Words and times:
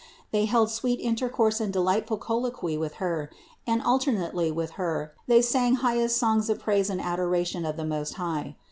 They 0.31 0.45
held 0.45 0.71
sweet 0.71 0.99
inter 0.99 1.29
course 1.29 1.59
and 1.61 1.71
delightful 1.71 2.17
colloquy 2.17 2.75
with 2.75 2.95
Her, 2.95 3.29
and 3.67 3.83
alternately 3.83 4.51
with 4.51 4.71
Her 4.71 5.13
they 5.27 5.43
sang 5.43 5.75
highest 5.75 6.17
songs 6.17 6.49
of 6.49 6.57
praise 6.57 6.89
and 6.89 6.99
adora 6.99 7.45
tion 7.45 7.65
of 7.67 7.77
the 7.77 7.85
Most 7.85 8.15
High. 8.15 8.55